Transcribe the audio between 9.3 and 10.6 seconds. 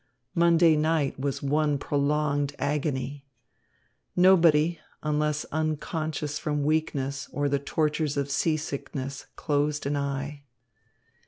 closed an eye.